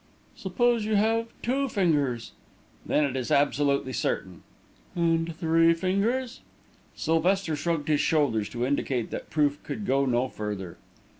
"Suppose 0.35 0.83
you 0.83 0.95
have 0.95 1.27
two 1.43 1.69
fingers?" 1.69 2.31
"Then 2.83 3.03
it 3.03 3.15
is 3.15 3.29
absolutely 3.29 3.93
certain." 3.93 4.41
"And 4.95 5.35
three 5.37 5.75
fingers?" 5.75 6.41
Sylvester 6.95 7.55
shrugged 7.55 7.87
his 7.87 8.01
shoulders 8.01 8.49
to 8.49 8.65
indicate 8.65 9.11
that 9.11 9.29
proof 9.29 9.61
could 9.61 9.85
go 9.85 10.07
no 10.07 10.27
further. 10.27 10.79